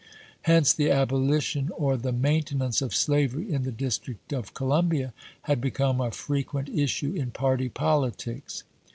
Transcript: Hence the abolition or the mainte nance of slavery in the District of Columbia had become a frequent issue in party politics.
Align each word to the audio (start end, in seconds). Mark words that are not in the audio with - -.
Hence 0.45 0.73
the 0.73 0.89
abolition 0.89 1.69
or 1.77 1.95
the 1.95 2.11
mainte 2.11 2.55
nance 2.55 2.81
of 2.81 2.91
slavery 2.95 3.51
in 3.53 3.61
the 3.61 3.71
District 3.71 4.33
of 4.33 4.55
Columbia 4.55 5.13
had 5.43 5.61
become 5.61 6.01
a 6.01 6.09
frequent 6.09 6.69
issue 6.69 7.13
in 7.13 7.29
party 7.29 7.69
politics. 7.69 8.63